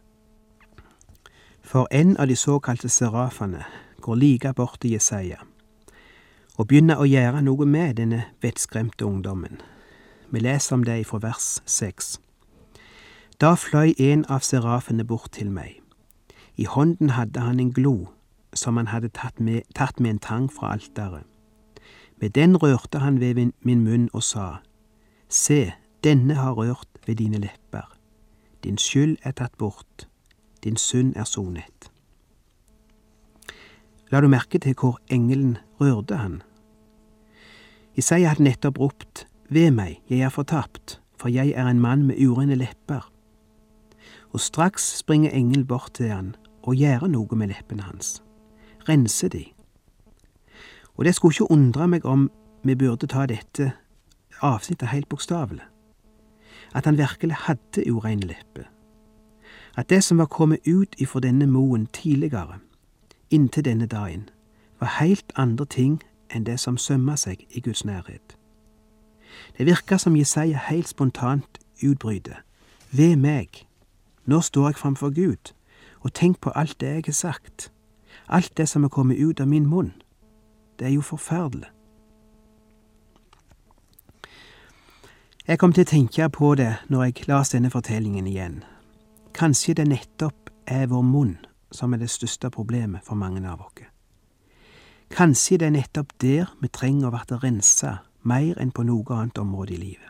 For 1.63 1.87
en 1.91 2.17
av 2.17 2.27
de 2.27 2.35
såkalte 2.35 2.89
serafene 2.89 3.63
går 4.01 4.15
like 4.15 4.53
bort 4.53 4.81
til 4.81 4.91
Jesaja 4.91 5.39
og 6.57 6.67
begynner 6.67 6.99
å 7.01 7.07
gjøre 7.09 7.41
noe 7.41 7.65
med 7.65 7.95
denne 7.97 8.25
vettskremte 8.43 9.05
ungdommen. 9.05 9.61
Vi 10.29 10.39
leser 10.39 10.75
om 10.75 10.83
det 10.83 10.99
fra 11.07 11.17
vers 11.23 11.61
seks. 11.65 12.19
Da 13.41 13.55
fløy 13.57 13.95
en 13.97 14.25
av 14.29 14.43
serafene 14.45 15.03
bort 15.03 15.31
til 15.33 15.49
meg. 15.49 15.79
I 16.55 16.67
hånden 16.69 17.15
hadde 17.17 17.41
han 17.41 17.59
en 17.59 17.73
glo 17.73 18.11
som 18.53 18.77
han 18.77 18.87
hadde 18.87 19.09
tatt 19.09 19.39
med, 19.39 19.61
tatt 19.75 19.99
med 19.99 20.15
en 20.15 20.19
tang 20.19 20.49
fra 20.51 20.73
alteret. 20.73 21.25
Med 22.21 22.29
den 22.29 22.57
rørte 22.57 22.99
han 22.99 23.19
ved 23.19 23.35
min, 23.35 23.83
munn 23.83 24.09
og 24.13 24.23
sa, 24.23 24.61
Se, 25.29 25.73
denne 26.03 26.35
har 26.35 26.53
rørt 26.53 26.87
ved 27.07 27.15
dine 27.15 27.37
lepper. 27.37 27.97
Din 28.63 28.77
skyld 28.77 29.17
er 29.23 29.31
tatt 29.31 29.57
bort, 29.57 30.07
din 30.63 30.77
synd 30.77 31.15
er 31.15 31.23
sonet. 31.23 31.89
La 34.11 34.21
du 34.21 34.27
merke 34.27 34.59
til 34.59 34.75
hvor 34.77 34.99
engelen 35.09 35.57
rørte 35.81 36.17
han? 36.17 36.41
Isaiah 37.95 38.29
hadde 38.29 38.43
nettopp 38.43 38.79
ropt, 38.79 39.27
Ved 39.49 39.71
meg, 39.71 39.99
jeg 40.09 40.19
er 40.25 40.29
fortapt, 40.33 41.01
for 41.19 41.29
jeg 41.29 41.51
er 41.55 41.67
en 41.67 41.79
mann 41.79 42.07
med 42.07 42.17
urene 42.17 42.55
lepper. 42.55 43.11
Og 44.31 44.39
straks 44.39 44.97
springer 44.97 45.29
engelen 45.29 45.67
bort 45.67 45.91
til 45.93 46.09
han 46.09 46.35
og 46.63 46.79
gjør 46.79 47.05
noe 47.11 47.37
med 47.37 47.51
leppene 47.51 47.83
hans, 47.85 48.23
renser 48.89 49.27
de. 49.27 49.45
Og 50.95 51.05
det 51.05 51.15
skulle 51.15 51.33
ikke 51.33 51.51
undre 51.51 51.87
meg 51.87 52.05
om 52.05 52.31
vi 52.63 52.75
burde 52.75 53.07
ta 53.07 53.25
dette 53.25 53.71
avsnittet 54.41 54.87
helt 54.87 55.09
bokstavelig. 55.09 55.63
At 56.75 56.85
han 56.85 56.97
virkelig 56.97 57.35
hadde 57.35 57.91
urein 57.91 58.19
leppe. 58.19 58.65
At 59.77 59.89
det 59.89 60.03
som 60.03 60.17
var 60.17 60.25
kommet 60.25 60.59
ut 60.67 60.95
ifra 60.97 61.19
denne 61.19 61.47
moen 61.47 61.87
tidligere, 61.87 62.59
inntil 63.29 63.65
denne 63.65 63.85
dagen, 63.85 64.29
var 64.79 64.99
helt 64.99 65.33
andre 65.35 65.65
ting 65.65 66.01
enn 66.29 66.45
det 66.45 66.59
som 66.59 66.77
sømma 66.77 67.15
seg 67.17 67.45
i 67.49 67.61
Guds 67.61 67.85
nærhet. 67.85 68.37
Det 69.57 69.65
virka 69.65 69.97
som 69.97 70.15
Jesaja 70.15 70.57
helt 70.69 70.87
spontant 70.87 71.59
utbryter. 71.83 72.41
Ved 72.91 73.15
meg, 73.15 73.67
nå 74.25 74.41
står 74.41 74.67
jeg 74.67 74.75
framfor 74.75 75.09
Gud, 75.09 75.53
og 75.99 76.13
tenk 76.13 76.39
på 76.41 76.49
alt 76.55 76.79
det 76.79 76.87
jeg 76.87 77.03
har 77.05 77.13
sagt, 77.13 77.71
alt 78.27 78.57
det 78.57 78.69
som 78.69 78.83
er 78.83 78.89
kommet 78.89 79.17
ut 79.17 79.41
av 79.41 79.47
min 79.47 79.67
munn. 79.67 79.93
Det 80.79 80.87
er 80.87 80.95
jo 80.95 81.01
forferdelig. 81.01 81.69
Jeg 85.47 85.59
kom 85.59 85.73
til 85.73 85.83
å 85.83 85.91
tenke 85.91 86.29
på 86.31 86.53
det 86.55 86.69
når 86.87 87.03
jeg 87.03 87.25
las 87.27 87.49
denne 87.51 87.69
fortellingen 87.69 88.27
igjen. 88.27 88.61
Kanskje 89.35 89.73
det 89.75 89.89
nettopp 89.89 90.49
er 90.67 90.87
vår 90.87 91.03
munn 91.03 91.33
som 91.71 91.93
er 91.93 91.99
det 91.99 92.09
største 92.09 92.49
problemet 92.49 93.03
for 93.03 93.19
mange 93.19 93.43
av 93.49 93.59
oss. 93.61 93.83
Kanskje 95.11 95.57
det 95.59 95.67
er 95.67 95.75
nettopp 95.75 96.13
der 96.21 96.53
vi 96.61 96.69
trenger 96.71 97.11
å 97.11 97.19
bli 97.19 97.37
rensa 97.43 97.97
mer 98.23 98.57
enn 98.61 98.71
på 98.71 98.85
noe 98.87 99.13
annet 99.13 99.37
område 99.37 99.75
i 99.75 99.81
livet. 99.81 100.09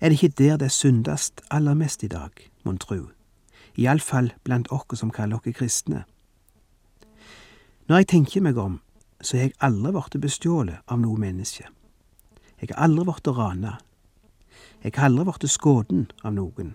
Er 0.00 0.08
det 0.08 0.16
ikke 0.18 0.36
der 0.38 0.56
det 0.56 0.72
syndast 0.72 1.40
aller 1.50 1.74
mest 1.74 2.02
i 2.02 2.08
dag, 2.08 2.32
mon 2.64 2.78
tru, 2.78 3.12
iallfall 3.78 4.32
blant 4.44 4.70
oss 4.72 4.98
som 5.00 5.10
kaller 5.10 5.36
oss 5.36 5.56
kristne? 5.56 6.04
Når 7.86 8.02
jeg 8.02 8.08
tenker 8.10 8.42
meg 8.42 8.58
om, 8.58 8.80
så 9.20 9.36
har 9.36 9.48
jeg 9.48 9.58
aldri 9.62 9.92
blitt 9.94 10.20
bestjålet 10.22 10.82
av 10.90 10.98
noe 11.00 11.18
menneske. 11.20 11.68
Jeg 12.60 12.72
har 12.72 12.88
aldri 12.88 13.04
blitt 13.06 13.28
rana. 13.36 13.76
Jeg 14.82 14.94
har 14.96 15.08
aldri 15.10 15.24
blitt 15.28 15.50
skutt 15.52 16.14
av 16.24 16.34
noen. 16.34 16.74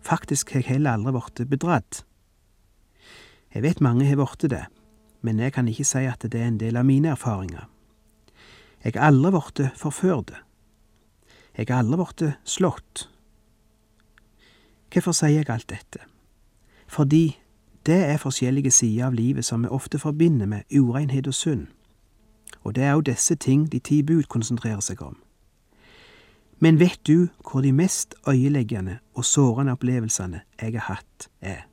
Faktisk 0.00 0.54
har 0.54 0.62
jeg 0.62 0.70
heller 0.78 0.96
aldri 0.96 1.12
blitt 1.12 1.50
bedratt. 1.50 2.02
Jeg 3.54 3.64
vet 3.64 3.80
mange 3.84 4.06
har 4.08 4.16
blitt 4.16 4.50
det, 4.50 4.64
men 5.20 5.40
jeg 5.40 5.52
kan 5.56 5.68
ikke 5.68 5.86
si 5.88 6.04
at 6.06 6.24
det 6.24 6.40
er 6.40 6.48
en 6.52 6.60
del 6.60 6.76
av 6.76 6.86
mine 6.88 7.12
erfaringer. 7.12 7.68
Jeg 8.84 8.94
har 8.94 9.10
aldri 9.10 9.32
blitt 9.34 9.64
forført. 9.76 10.32
Jeg 11.56 11.66
har 11.68 11.82
aldri 11.82 11.98
blitt 12.00 12.26
slått. 12.44 13.08
Hvorfor 14.92 15.12
sier 15.12 15.28
jeg 15.28 15.50
alt 15.50 15.68
dette? 15.70 15.98
Fordi 16.86 17.38
det 17.86 18.04
er 18.04 18.16
forskjellige 18.16 18.70
sider 18.70 19.06
av 19.06 19.12
livet 19.12 19.44
som 19.44 19.62
vi 19.62 19.68
ofte 19.68 19.98
forbinder 19.98 20.46
med 20.46 20.62
urenhet 20.72 21.26
og 21.26 21.34
synd, 21.34 21.66
og 22.62 22.74
det 22.74 22.84
er 22.84 22.92
jo 22.92 23.00
disse 23.00 23.34
ting 23.34 23.72
de 23.72 23.78
ti 23.78 24.02
bud 24.02 24.22
konsentrerer 24.22 24.80
seg 24.80 25.02
om. 25.02 25.16
Men 26.58 26.80
vet 26.80 27.00
du 27.06 27.28
hvor 27.50 27.60
de 27.60 27.72
mest 27.72 28.14
øyeleggende 28.28 28.98
og 29.14 29.24
sårende 29.24 29.72
opplevelsene 29.72 30.40
jeg 30.60 30.72
har 30.72 30.94
hatt, 30.94 31.28
er? 31.40 31.68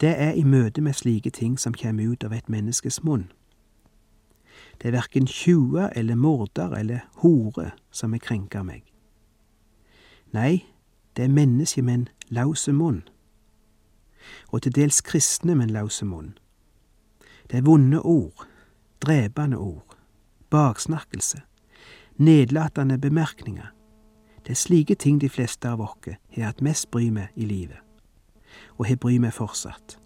Det 0.00 0.14
er 0.16 0.32
i 0.32 0.44
møte 0.44 0.80
med 0.80 0.92
slike 0.92 1.30
ting 1.30 1.58
som 1.60 1.74
kommer 1.74 2.08
ut 2.08 2.24
av 2.24 2.32
et 2.32 2.48
menneskes 2.48 3.02
munn. 3.04 3.28
Det 4.80 4.88
er 4.88 4.96
verken 4.96 5.26
tjuver 5.26 5.90
eller 5.96 6.14
morder 6.14 6.72
eller 6.72 7.04
hore 7.20 7.70
som 7.90 8.12
har 8.12 8.18
krenka 8.24 8.62
meg. 8.62 8.82
Nei, 10.32 10.64
det 11.20 11.26
er 11.26 11.32
mennesker 11.36 11.82
med 11.82 11.94
en 11.94 12.08
lause 12.28 12.72
munn, 12.72 13.02
og 14.48 14.62
til 14.62 14.72
dels 14.72 15.00
kristne 15.04 15.52
med 15.54 15.66
en 15.66 15.72
lause 15.74 16.04
munn. 16.08 16.30
Det 17.50 17.58
er 17.58 17.62
vonde 17.62 18.00
ord, 18.00 18.46
drepende 19.04 19.56
ord, 19.56 19.96
baksnakkelse, 20.50 21.42
nedlatende 22.16 22.98
bemerkninger. 22.98 23.66
Det 24.46 24.50
er 24.50 24.54
slike 24.54 24.94
ting 24.94 25.20
de 25.20 25.28
fleste 25.28 25.68
av 25.68 25.82
oss 25.84 26.08
har 26.08 26.46
hatt 26.46 26.62
mest 26.64 26.88
bry 26.90 27.10
med 27.10 27.28
i 27.36 27.44
livet 27.44 27.76
og 28.78 28.86
har 28.86 28.96
bry 28.96 29.18
meg 29.20 29.34
fortsatt. 29.36 29.98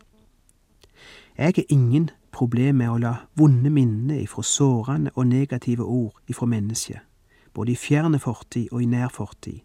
Jeg 1.39 1.53
har 1.57 1.69
ingen 1.69 2.11
problem 2.33 2.83
med 2.83 2.91
å 2.91 2.99
la 2.99 3.13
vonde 3.39 3.71
minner 3.71 4.19
ifra 4.19 4.43
sårende 4.43 5.15
og 5.15 5.27
negative 5.27 5.85
ord 5.85 6.19
ifra 6.27 6.47
mennesket, 6.47 7.07
både 7.55 7.73
i 7.73 7.79
fjerne 7.79 8.19
fortid 8.19 8.73
og 8.73 8.83
i 8.83 8.91
nær 8.91 9.15
fortid, 9.15 9.63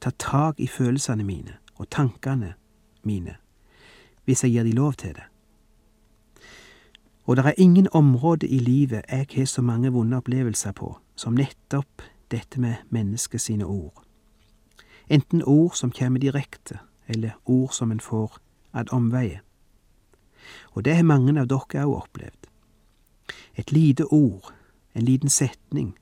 ta 0.00 0.10
tak 0.18 0.60
i 0.60 0.66
følelsene 0.66 1.24
mine 1.24 1.56
og 1.76 1.90
tankene 1.90 2.54
mine, 3.02 3.36
hvis 4.24 4.44
jeg 4.44 4.52
gir 4.52 4.64
de 4.64 4.72
lov 4.72 4.92
til 4.92 5.14
det. 5.14 5.26
Og 7.24 7.36
det 7.36 7.46
er 7.46 7.52
ingen 7.56 7.88
område 7.92 8.48
i 8.48 8.58
livet 8.58 9.02
jeg 9.10 9.26
har 9.34 9.44
så 9.44 9.62
mange 9.62 9.92
vonde 9.92 10.16
opplevelser 10.16 10.72
på 10.72 10.98
som 11.16 11.34
nettopp 11.34 12.02
dette 12.30 12.60
med 12.60 12.74
mennesket 12.90 13.40
sine 13.40 13.64
ord. 13.64 14.04
Enten 15.08 15.42
ord 15.42 15.74
som 15.74 15.90
kommer 15.90 16.18
direkte, 16.20 16.78
eller 17.08 17.30
ord 17.44 17.72
som 17.72 17.92
en 17.92 18.00
får 18.00 18.38
ad 18.72 18.92
omveie. 18.92 19.40
Og 20.72 20.84
det 20.84 20.96
har 20.96 21.02
mange 21.02 21.40
av 21.40 21.48
dere 21.50 21.84
òg 21.84 21.96
opplevd. 22.02 22.46
Et 23.54 23.72
lite 23.72 24.04
ord, 24.04 24.52
en 24.94 25.04
liten 25.04 25.28
setning, 25.28 25.98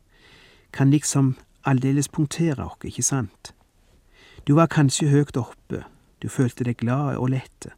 kan 0.73 0.91
liksom 0.91 1.37
aldeles 1.65 2.09
punktere 2.09 2.65
oss, 2.65 2.85
ikke 2.85 3.03
sant? 3.03 3.55
Du 4.49 4.55
var 4.57 4.71
kanskje 4.73 5.11
høyt 5.13 5.37
oppe, 5.37 5.83
du 6.25 6.31
følte 6.33 6.65
deg 6.65 6.79
glad 6.81 7.19
og 7.21 7.35
lette, 7.35 7.75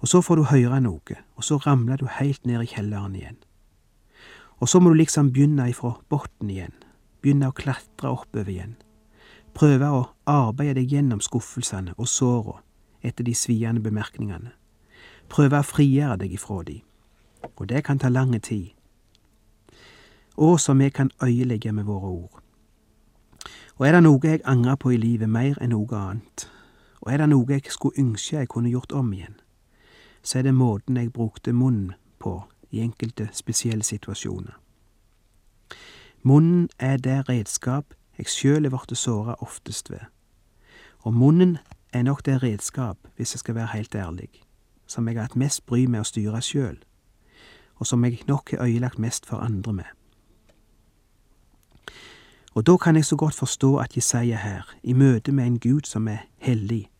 og 0.00 0.08
så 0.08 0.22
får 0.24 0.38
du 0.40 0.44
høre 0.48 0.78
noe, 0.80 1.16
og 1.36 1.44
så 1.44 1.58
ramler 1.60 1.98
du 2.00 2.06
heilt 2.08 2.46
ned 2.48 2.62
i 2.64 2.68
kjelleren 2.70 3.12
igjen. 3.18 3.36
Og 4.64 4.70
så 4.72 4.80
må 4.80 4.88
du 4.88 4.96
liksom 4.96 5.28
begynne 5.34 5.66
ifra 5.68 5.90
bunnen 6.08 6.52
igjen, 6.54 6.72
begynne 7.20 7.50
å 7.52 7.56
klatre 7.58 8.14
oppover 8.16 8.48
igjen, 8.48 8.78
prøve 9.52 9.90
å 9.92 10.06
arbeide 10.24 10.78
deg 10.78 10.94
gjennom 10.94 11.20
skuffelsene 11.20 11.92
og 11.98 12.08
såra 12.08 12.62
etter 13.04 13.28
de 13.28 13.34
sviende 13.36 13.84
bemerkningene, 13.84 14.54
prøve 15.28 15.60
å 15.60 15.68
frigjøre 15.68 16.16
deg 16.22 16.38
ifra 16.38 16.62
de, 16.64 16.78
og 17.58 17.68
det 17.68 17.84
kan 17.84 18.00
ta 18.00 18.08
lang 18.08 18.32
tid, 18.40 18.72
og 20.40 20.56
som 20.64 20.80
vi 20.80 20.88
kan 20.88 21.12
øyelegge 21.20 21.76
med 21.76 21.84
våre 21.92 22.14
ord. 22.22 22.43
Og 23.76 23.88
er 23.88 23.92
det 23.92 24.02
noe 24.04 24.20
jeg 24.22 24.40
angrer 24.44 24.76
på 24.76 24.92
i 24.94 24.96
livet 24.96 25.28
mer 25.28 25.58
enn 25.62 25.72
noe 25.74 25.98
annet, 25.98 26.46
og 27.02 27.12
er 27.12 27.18
det 27.18 27.28
noe 27.32 27.50
jeg 27.50 27.72
skulle 27.74 27.98
ønske 27.98 28.36
jeg 28.36 28.48
kunne 28.48 28.70
gjort 28.70 28.92
om 28.92 29.12
igjen, 29.12 29.34
så 30.22 30.38
er 30.38 30.46
det 30.46 30.54
måten 30.54 30.96
jeg 30.96 31.12
brukte 31.12 31.52
munnen 31.52 31.94
på 32.18 32.44
i 32.70 32.80
enkelte 32.80 33.28
spesielle 33.32 33.84
situasjoner. 33.84 34.54
Munnen 36.22 36.68
er 36.78 36.96
det 36.96 37.28
redskap 37.28 37.94
jeg 38.18 38.30
sjøl 38.30 38.64
er 38.64 38.70
blitt 38.70 38.94
såra 38.98 39.34
oftest 39.42 39.90
ved. 39.90 40.06
Og 41.02 41.14
munnen 41.14 41.58
er 41.92 42.02
nok 42.02 42.22
det 42.26 42.42
redskap, 42.42 42.98
hvis 43.16 43.34
jeg 43.34 43.42
skal 43.42 43.54
være 43.54 43.74
helt 43.74 43.94
ærlig, 43.94 44.30
som 44.86 45.08
jeg 45.08 45.16
har 45.16 45.28
hatt 45.28 45.36
mest 45.36 45.66
bry 45.66 45.84
med 45.86 46.00
å 46.00 46.08
styre 46.08 46.40
sjøl, 46.42 46.78
og 47.76 47.86
som 47.86 48.04
jeg 48.06 48.22
nok 48.28 48.54
har 48.54 48.64
øyelagt 48.64 48.98
mest 48.98 49.26
for 49.26 49.42
andre 49.42 49.72
med. 49.72 49.90
Og 52.54 52.66
da 52.66 52.76
kan 52.76 52.96
jeg 52.96 53.04
så 53.04 53.16
godt 53.16 53.34
forstå 53.34 53.76
at 53.76 53.96
Jesaja 53.96 54.36
her, 54.36 54.74
i 54.82 54.92
møte 54.92 55.32
med 55.32 55.46
en 55.46 55.58
Gud 55.58 55.80
som 55.84 56.08
er 56.08 56.26
hellig, 56.38 56.90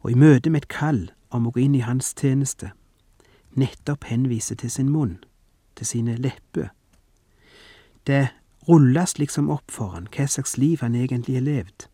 og 0.00 0.10
i 0.10 0.14
møte 0.14 0.50
med 0.50 0.62
et 0.62 0.68
kall 0.68 1.10
om 1.30 1.46
å 1.46 1.50
gå 1.50 1.60
inn 1.60 1.74
i 1.74 1.82
hans 1.82 2.14
tjeneste, 2.14 2.70
nettopp 3.58 4.06
henviser 4.06 4.54
til 4.54 4.70
sin 4.70 4.88
munn, 4.88 5.18
til 5.76 5.86
sine 5.86 6.14
lepper. 6.16 6.70
Det 8.06 8.28
rulles 8.68 9.18
liksom 9.18 9.50
opp 9.50 9.70
for 9.70 9.96
han 9.96 10.06
hva 10.14 10.26
slags 10.26 10.56
liv 10.58 10.80
han 10.80 10.94
egentlig 10.94 11.40
har 11.40 11.46
levd, 11.46 11.88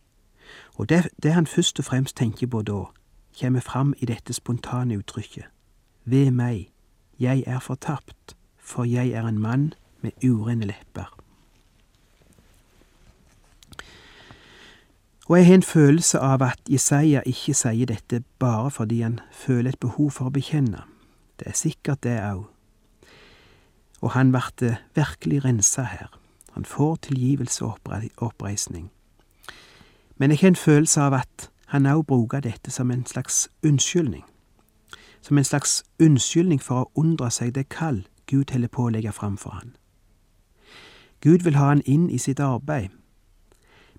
og 0.76 0.88
det, 0.88 1.08
det 1.22 1.32
han 1.32 1.46
først 1.46 1.80
og 1.80 1.88
fremst 1.88 2.16
tenker 2.16 2.46
på 2.46 2.62
da, 2.62 2.84
kommer 3.40 3.60
fram 3.60 3.94
i 3.98 4.06
dette 4.06 4.32
spontane 4.32 4.98
uttrykket. 5.00 5.48
Ved 6.04 6.30
meg, 6.30 6.70
jeg 7.18 7.44
er 7.46 7.58
fortapt, 7.58 8.36
for 8.60 8.84
jeg 8.84 9.10
er 9.10 9.24
en 9.26 9.40
mann 9.40 9.72
med 10.00 10.12
urene 10.24 10.68
lepper. 10.68 11.15
Og 15.28 15.38
jeg 15.38 15.46
har 15.46 15.54
en 15.54 15.62
følelse 15.62 16.18
av 16.18 16.42
at 16.42 16.60
Jesaja 16.70 17.20
ikke 17.26 17.54
sier 17.54 17.86
dette 17.86 18.22
bare 18.38 18.70
fordi 18.70 19.00
han 19.00 19.20
føler 19.32 19.72
et 19.74 19.80
behov 19.80 20.10
for 20.14 20.28
å 20.28 20.34
bekjenne. 20.34 20.84
Det 21.38 21.48
er 21.50 21.58
sikkert 21.58 22.04
det 22.06 22.20
òg. 22.22 22.44
Og 24.00 24.12
han 24.14 24.30
ble 24.30 24.76
virkelig 24.94 25.44
rensa 25.44 25.82
her. 25.82 26.12
Han 26.52 26.64
får 26.64 26.96
tilgivelse 26.96 27.64
og 27.64 27.78
oppreisning. 28.16 28.90
Men 30.16 30.30
jeg 30.30 30.38
har 30.40 30.48
en 30.48 30.56
følelse 30.56 31.00
av 31.00 31.12
at 31.12 31.50
han 31.66 31.86
òg 31.86 32.06
bruker 32.06 32.40
dette 32.40 32.70
som 32.70 32.90
en 32.90 33.06
slags 33.06 33.48
unnskyldning. 33.66 34.24
Som 35.20 35.38
en 35.38 35.44
slags 35.44 35.82
unnskyldning 36.00 36.62
for 36.62 36.80
å 36.80 36.90
unndra 36.94 37.30
seg 37.30 37.54
det 37.54 37.68
kall 37.68 38.06
Gud 38.26 38.52
holder 38.52 38.68
på 38.68 38.86
å 38.86 38.94
legge 38.94 39.12
fram 39.12 39.36
for 39.36 39.50
han. 39.50 39.74
Gud 41.20 41.42
vil 41.42 41.56
ha 41.58 41.68
han 41.68 41.82
inn 41.84 42.10
i 42.10 42.18
sitt 42.18 42.40
arbeid, 42.40 42.90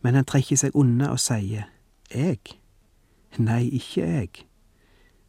men 0.07 0.15
han 0.15 0.25
trekker 0.25 0.55
seg 0.55 0.71
unna 0.71 1.09
og 1.11 1.19
sier, 1.19 1.65
Jeg? 2.15 2.39
Nei, 3.37 3.65
ikke 3.75 4.05
jeg. 4.05 4.29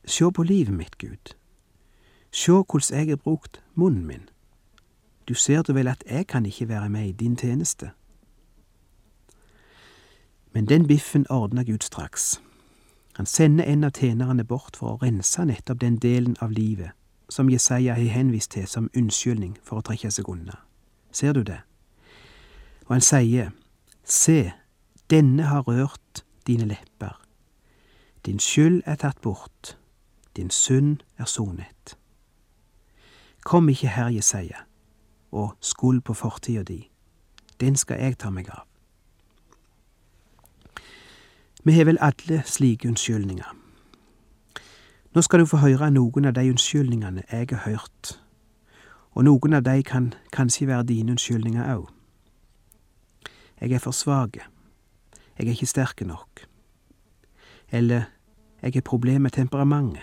Se 0.06 0.28
på 0.30 0.42
livet 0.42 0.74
mitt, 0.74 0.98
Gud. 0.98 1.34
Se 2.30 2.52
hvordan 2.52 2.98
jeg 2.98 3.08
har 3.08 3.16
brukt 3.16 3.58
munnen 3.74 4.06
min. 4.06 4.28
Du 5.28 5.34
ser 5.34 5.62
da 5.62 5.74
vel 5.74 5.88
at 5.90 6.04
jeg 6.06 6.26
kan 6.26 6.46
ikke 6.46 6.68
være 6.68 6.88
med 6.88 7.08
i 7.08 7.12
din 7.12 7.36
tjeneste. 7.36 7.90
Men 10.52 10.68
den 10.68 10.86
biffen 10.86 11.26
ordner 11.30 11.64
Gud 11.64 11.82
straks. 11.82 12.40
Han 13.16 13.26
sender 13.26 13.64
en 13.64 13.84
av 13.84 13.90
tjenerne 13.90 14.44
bort 14.44 14.76
for 14.76 14.94
å 14.94 14.98
rense 15.02 15.44
nettopp 15.44 15.80
den 15.80 15.98
delen 15.98 16.36
av 16.40 16.54
livet 16.54 16.94
som 17.28 17.50
Jesaja 17.50 17.98
har 17.98 18.14
henvist 18.14 18.50
til 18.50 18.66
som 18.66 18.90
unnskyldning 18.94 19.58
for 19.64 19.82
å 19.82 19.86
trekke 19.90 20.10
seg 20.14 20.30
unna. 20.30 20.62
Ser 21.10 21.32
du 21.32 21.42
det? 21.42 21.64
Og 22.86 22.94
han 22.94 23.02
sier, 23.02 23.50
Se, 24.04 24.52
denne 25.10 25.42
har 25.42 25.68
rørt 25.68 26.24
dine 26.46 26.64
lepper. 26.64 27.20
Din 28.26 28.38
skyld 28.38 28.82
er 28.86 28.94
tatt 28.94 29.20
bort, 29.20 29.78
din 30.36 30.50
synd 30.50 30.96
er 31.18 31.24
sonet. 31.24 31.98
Kom 33.44 33.68
ikke 33.68 33.88
her, 33.88 34.08
Jesaja, 34.08 34.56
og 35.32 35.56
skuld 35.60 36.00
på 36.00 36.14
fortida 36.14 36.62
di. 36.62 36.90
Den 37.60 37.76
skal 37.76 38.00
jeg 38.00 38.18
ta 38.18 38.30
meg 38.30 38.50
av. 38.50 38.64
Vi 41.64 41.72
har 41.72 41.84
vel 41.84 41.98
alle 42.00 42.42
slike 42.46 42.88
unnskyldninger. 42.88 43.56
Nå 45.14 45.22
skal 45.22 45.40
du 45.40 45.46
få 45.46 45.56
høre 45.56 45.90
noen 45.90 46.24
av 46.28 46.36
de 46.36 46.50
unnskyldningene 46.50 47.24
jeg 47.32 47.48
har 47.50 47.64
hørt, 47.64 48.20
og 49.12 49.24
noen 49.24 49.52
av 49.52 49.64
de 49.64 49.82
kan 49.82 50.12
kanskje 50.32 50.68
være 50.68 50.86
dine 50.92 51.16
unnskyldninger 51.16 51.74
òg. 51.74 51.88
Jeg 53.60 53.72
er 53.72 53.82
for 53.82 53.90
svak. 53.90 54.38
Jeg 55.38 55.46
er 55.46 55.50
ikke 55.50 55.66
sterk 55.66 56.00
nok. 56.06 56.46
Eller 57.70 58.02
jeg 58.62 58.72
har 58.74 58.80
problemer 58.80 59.18
med 59.18 59.30
temperamentet. 59.30 60.02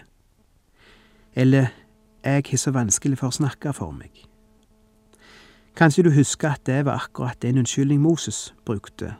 Eller 1.36 1.68
jeg 2.24 2.44
har 2.50 2.58
så 2.58 2.72
vanskelig 2.72 3.18
for 3.20 3.28
å 3.28 3.36
snakke 3.36 3.74
for 3.74 3.92
meg. 3.92 4.24
Kanskje 5.76 6.06
du 6.08 6.12
husker 6.16 6.56
at 6.56 6.64
det 6.66 6.86
var 6.86 7.04
akkurat 7.04 7.42
den 7.42 7.58
unnskyldning 7.58 8.00
Moses 8.02 8.54
brukte 8.66 9.16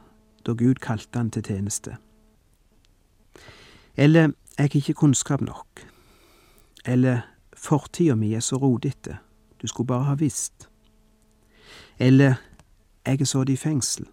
da 0.46 0.52
Gud 0.52 0.80
kalte 0.80 1.18
han 1.18 1.30
til 1.30 1.42
tjeneste. 1.42 1.96
Eller 3.96 4.32
jeg 4.58 4.70
har 4.70 4.76
ikke 4.76 4.94
kunnskap 4.94 5.40
nok. 5.40 5.84
Eller 6.84 7.20
fortida 7.56 8.14
mi 8.14 8.34
er 8.34 8.40
så 8.40 8.56
rodete, 8.56 9.18
du 9.62 9.66
skulle 9.66 9.86
bare 9.86 10.04
ha 10.04 10.14
visst. 10.14 10.68
Eller 11.98 12.34
jeg 13.06 13.20
er 13.20 13.24
sittet 13.24 13.48
i 13.52 13.56
fengsel. 13.56 14.06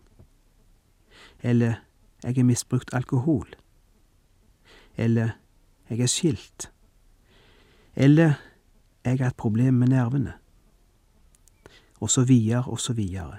Eller 1.43 1.79
jeg 2.23 2.35
har 2.35 2.43
misbrukt 2.43 2.93
alkohol. 2.93 3.47
Eller 4.97 5.29
jeg 5.89 5.99
er 5.99 6.07
skilt. 6.07 6.71
Eller 7.95 8.33
jeg 9.05 9.17
har 9.19 9.27
et 9.27 9.35
problem 9.35 9.73
med 9.73 9.87
nervene. 9.87 10.33
Og 11.99 12.09
så 12.09 12.23
videre 12.23 12.63
og 12.63 12.79
så 12.79 12.93
videre. 12.93 13.37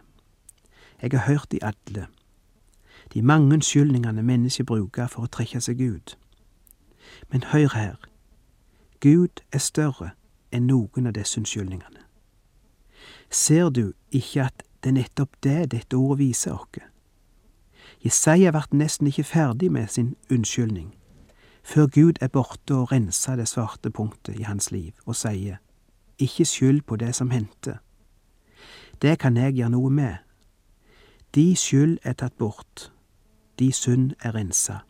Jeg 1.03 1.11
har 1.11 1.33
hørt 1.33 1.53
de 1.53 1.59
alle, 1.64 2.07
de 3.14 3.23
mange 3.23 3.55
unnskyldningene 3.55 4.23
mennesker 4.23 4.64
bruker 4.64 5.07
for 5.07 5.27
å 5.27 5.33
trekke 5.33 5.61
seg 5.61 5.81
ut. 5.81 6.14
Men 7.29 7.44
hør 7.53 7.75
her, 7.75 7.97
Gud 9.01 9.42
er 9.53 9.61
større 9.61 10.14
enn 10.53 10.66
noen 10.70 11.07
av 11.07 11.12
disse 11.12 11.40
unnskyldningene. 11.40 12.01
Ser 13.31 13.68
du 13.68 13.92
ikke 14.11 14.47
at 14.47 14.64
det 14.81 14.94
er 14.94 14.99
nettopp 15.01 15.37
det 15.42 15.70
dette 15.73 15.97
ordet 15.97 16.18
viser 16.18 16.57
oss? 16.57 16.94
Jesaja 18.05 18.51
ble 18.53 18.79
nesten 18.79 19.09
ikke 19.09 19.25
ferdig 19.25 19.73
med 19.73 19.88
sin 19.88 20.14
unnskyldning 20.31 20.93
før 21.64 21.87
Gud 21.87 22.12
er 22.21 22.29
borte 22.29 22.75
og 22.75 22.93
renser 22.93 23.37
det 23.37 23.49
svarte 23.49 23.90
punktet 23.90 24.37
i 24.37 24.43
hans 24.45 24.71
liv 24.71 24.93
og 25.07 25.17
sier, 25.17 25.57
ikke 26.19 26.45
skyld 26.45 26.83
på 26.83 26.97
det 26.97 27.14
som 27.14 27.31
hendte. 27.31 27.79
Det 29.03 29.19
kan 29.19 29.37
jeg 29.37 29.55
gjøre 29.55 29.71
noe 29.71 29.90
med. 29.90 30.17
De 31.35 31.57
skyld 31.57 31.99
er 32.03 32.12
tatt 32.12 32.37
bort, 32.38 32.93
de 33.59 33.73
synd 33.73 34.12
er 34.21 34.35
rensa. 34.35 34.85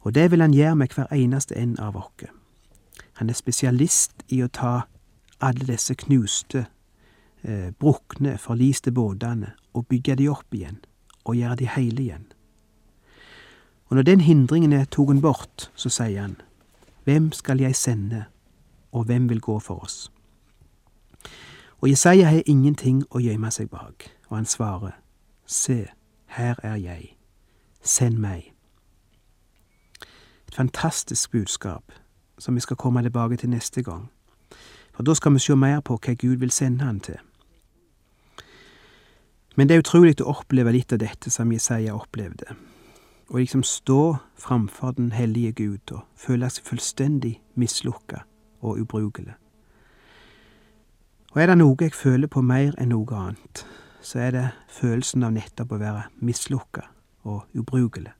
Og 0.00 0.14
det 0.14 0.30
vil 0.30 0.40
han 0.40 0.54
gjøre 0.54 0.76
med 0.76 0.94
hver 0.94 1.12
eneste 1.12 1.56
en 1.56 1.78
av 1.78 1.96
oss. 1.96 2.28
Han 3.14 3.30
er 3.30 3.34
spesialist 3.34 4.22
i 4.28 4.42
å 4.42 4.48
ta 4.48 4.82
alle 5.40 5.66
disse 5.66 5.94
knuste, 5.94 6.66
eh, 7.42 7.70
brukne, 7.72 8.38
forliste 8.38 8.92
båtene 8.92 9.52
og 9.74 9.86
bygge 9.86 10.16
de 10.16 10.28
opp 10.28 10.54
igjen, 10.54 10.78
og 11.24 11.36
gjøre 11.36 11.56
de 11.56 11.68
heile 11.68 12.02
igjen. 12.02 12.26
Og 13.86 13.96
når 13.96 14.02
den 14.02 14.20
hindringen 14.20 14.72
er 14.72 14.84
tatt 14.84 15.22
bort, 15.22 15.70
så 15.74 15.88
sier 15.88 16.20
han, 16.20 16.36
Hvem 17.04 17.32
skal 17.32 17.60
jeg 17.60 17.76
sende, 17.76 18.24
og 18.92 19.04
hvem 19.04 19.28
vil 19.28 19.40
gå 19.40 19.58
for 19.58 19.84
oss? 19.84 20.12
Og 21.80 21.88
Jesaja 21.88 22.28
har 22.28 22.42
ingenting 22.46 23.02
å 23.10 23.18
gjemme 23.18 23.50
seg 23.50 23.70
bak, 23.70 24.06
og 24.28 24.36
han 24.36 24.46
svarer, 24.46 24.92
Se, 25.46 25.86
her 26.26 26.54
er 26.62 26.76
jeg, 26.76 27.16
send 27.82 28.18
meg. 28.18 28.52
Et 30.48 30.54
fantastisk 30.54 31.30
budskap 31.30 31.92
som 32.38 32.54
vi 32.54 32.60
skal 32.60 32.76
komme 32.76 33.02
tilbake 33.02 33.36
til 33.36 33.50
neste 33.50 33.82
gang. 33.82 34.10
For 34.94 35.02
da 35.02 35.14
skal 35.14 35.32
vi 35.32 35.38
se 35.38 35.56
mer 35.56 35.80
på 35.80 35.98
hva 35.98 36.14
Gud 36.14 36.36
vil 36.36 36.50
sende 36.50 36.84
han 36.84 37.00
til. 37.00 37.18
Men 39.56 39.68
det 39.68 39.74
er 39.74 39.82
utrolig 39.84 40.16
å 40.20 40.30
oppleve 40.32 40.72
litt 40.72 40.92
av 40.94 41.02
dette 41.02 41.30
som 41.30 41.52
Jesaja 41.52 41.94
opplevde. 41.94 42.56
Å 43.28 43.38
liksom 43.38 43.62
stå 43.64 44.16
framfor 44.40 44.96
den 44.96 45.12
hellige 45.12 45.52
Gud 45.52 45.92
og 45.92 46.06
føle 46.16 46.48
seg 46.50 46.66
fullstendig 46.68 47.34
mislukka 47.54 48.24
og 48.60 48.80
ubrukelig. 48.80 49.36
Og 51.32 51.40
er 51.40 51.48
det 51.48 51.58
noe 51.60 51.76
jeg 51.80 51.96
føler 51.96 52.28
på 52.28 52.42
mer 52.44 52.74
enn 52.80 52.92
noe 52.92 53.16
annet, 53.16 53.64
så 54.04 54.18
er 54.18 54.34
det 54.34 54.48
følelsen 54.68 55.24
av 55.24 55.32
nettopp 55.32 55.72
å 55.72 55.80
være 55.80 56.08
mislukka 56.20 56.88
og 57.24 57.46
ubrukelig. 57.56 58.12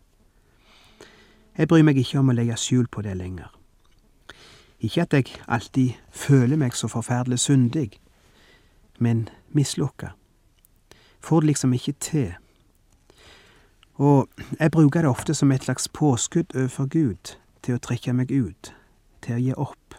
Jeg 1.59 1.69
bryr 1.69 1.85
meg 1.85 1.99
ikke 2.01 2.23
om 2.23 2.33
å 2.33 2.37
legge 2.37 2.57
skjul 2.57 2.87
på 2.89 3.03
det 3.05 3.13
lenger. 3.19 3.51
Ikke 4.81 5.05
at 5.05 5.13
jeg 5.13 5.37
alltid 5.47 5.99
føler 6.11 6.57
meg 6.57 6.73
så 6.75 6.89
forferdelig 6.89 7.43
syndig, 7.45 7.91
men 8.99 9.29
mislukka. 9.53 10.15
Får 11.23 11.41
det 11.41 11.47
liksom 11.47 11.73
ikke 11.73 11.93
til. 11.93 12.33
Og 13.95 14.29
jeg 14.59 14.71
bruker 14.71 15.03
det 15.03 15.11
ofte 15.11 15.35
som 15.35 15.53
et 15.53 15.65
slags 15.65 15.89
påskudd 15.89 16.57
overfor 16.57 16.87
Gud 16.87 17.37
til 17.63 17.77
å 17.77 17.83
trekke 17.83 18.13
meg 18.13 18.33
ut, 18.33 18.73
til 19.23 19.37
å 19.37 19.43
gi 19.43 19.55
opp. 19.55 19.95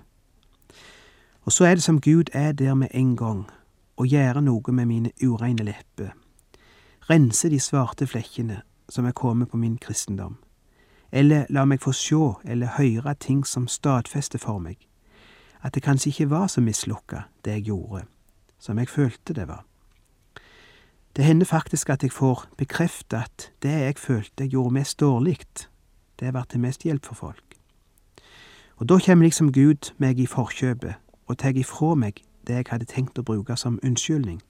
Og 1.43 1.51
så 1.51 1.65
er 1.65 1.75
det 1.75 1.83
som 1.83 2.01
Gud 2.01 2.29
er 2.33 2.51
der 2.51 2.73
med 2.73 2.91
en 2.91 3.15
gang 3.15 3.45
og 3.97 4.07
gjøre 4.07 4.41
noe 4.41 4.71
med 4.71 4.87
mine 4.89 5.11
ureine 5.23 5.63
lepper. 5.63 6.11
Rense 7.09 7.49
de 7.49 7.59
svarte 7.59 8.07
flekkene 8.07 8.61
som 8.89 9.05
er 9.05 9.15
kommet 9.15 9.51
på 9.51 9.57
min 9.57 9.77
kristendom. 9.77 10.37
Eller 11.11 11.45
la 11.49 11.65
meg 11.65 11.83
få 11.83 11.93
sjå 11.93 12.39
eller 12.43 12.75
høre 12.77 13.13
ting 13.19 13.45
som 13.45 13.67
stadfester 13.67 14.39
for 14.39 14.59
meg 14.59 14.81
at 15.63 15.75
det 15.75 15.83
kanskje 15.83 16.09
ikke 16.09 16.29
var 16.29 16.47
så 16.47 16.61
mislukka, 16.61 17.21
det 17.45 17.51
jeg 17.51 17.61
gjorde, 17.69 18.03
som 18.59 18.79
jeg 18.79 18.89
følte 18.89 19.33
det 19.33 19.47
var. 19.47 19.63
Det 21.15 21.25
hender 21.25 21.45
faktisk 21.45 21.89
at 21.89 22.03
jeg 22.03 22.11
får 22.11 22.47
bekreftet 22.57 23.17
at 23.17 23.51
det 23.61 23.71
jeg 23.71 23.97
følte 23.97 24.43
jeg 24.43 24.49
gjorde 24.49 24.73
mest 24.73 24.99
dårlig, 24.99 25.37
det 26.19 26.33
vært 26.33 26.49
til 26.49 26.59
mest 26.59 26.83
hjelp 26.83 27.05
for 27.05 27.15
folk. 27.15 27.57
Og 28.77 28.89
da 28.89 28.97
kommer 28.99 29.25
liksom 29.25 29.51
Gud 29.53 29.93
meg 29.97 30.19
i 30.19 30.25
forkjøpet 30.25 30.95
og 31.27 31.37
tar 31.37 31.57
ifra 31.57 31.93
meg 31.95 32.23
det 32.47 32.55
jeg 32.55 32.69
hadde 32.71 32.89
tenkt 32.89 33.19
å 33.19 33.23
bruke 33.23 33.55
som 33.57 33.79
unnskyldning. 33.83 34.41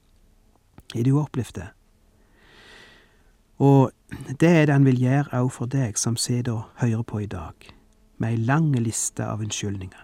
Har 0.94 1.04
du 1.04 1.18
opplevd 1.20 1.54
det? 1.60 1.68
Og 3.58 3.92
det 4.40 4.48
er 4.48 4.66
det 4.66 4.74
han 4.74 4.86
vil 4.88 5.02
gjøre 5.02 5.36
òg 5.38 5.50
for 5.52 5.70
deg 5.70 5.98
som 5.98 6.16
sitter 6.16 6.52
og 6.52 6.80
hører 6.80 7.02
på 7.02 7.20
i 7.22 7.30
dag, 7.30 7.54
med 8.18 8.32
ei 8.32 8.40
lang 8.40 8.72
liste 8.74 9.22
av 9.26 9.44
unnskyldninger. 9.44 10.00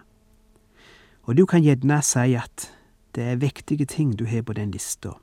Og 1.27 1.37
du 1.37 1.45
kan 1.45 1.63
gjerne 1.63 1.99
si 2.05 2.35
at 2.37 2.69
det 3.15 3.23
er 3.23 3.41
vektige 3.41 3.85
ting 3.85 4.15
du 4.15 4.25
har 4.25 4.45
på 4.47 4.53
den 4.53 4.71
lista, 4.71 5.17